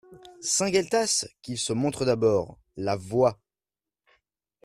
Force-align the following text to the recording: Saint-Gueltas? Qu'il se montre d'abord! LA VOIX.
Saint-Gueltas? 0.41 1.27
Qu'il 1.43 1.59
se 1.59 1.73
montre 1.73 2.05
d'abord! 2.05 2.57
LA 2.75 2.95
VOIX. 2.95 3.37